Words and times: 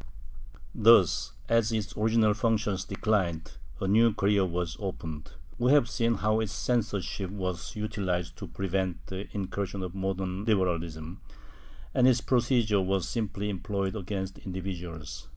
^ 0.00 0.02
Thus, 0.74 1.34
as 1.48 1.70
its 1.70 1.96
original 1.96 2.34
functions 2.34 2.84
declined, 2.84 3.58
a 3.78 3.86
new 3.86 4.12
career 4.12 4.44
was 4.44 4.76
opened. 4.80 5.30
We 5.56 5.70
have 5.70 5.88
seen 5.88 6.14
how 6.14 6.40
its 6.40 6.50
censorship 6.52 7.30
was 7.30 7.76
utilized 7.76 8.36
to 8.38 8.48
prevent 8.48 9.06
the 9.06 9.28
in 9.32 9.46
cursion 9.46 9.84
of 9.84 9.94
modern 9.94 10.46
liberalism, 10.46 11.20
and 11.94 12.08
its 12.08 12.20
procedure 12.20 12.80
was 12.80 13.08
similarly 13.08 13.50
employed 13.50 13.94
against 13.94 14.38
individuals. 14.38 15.28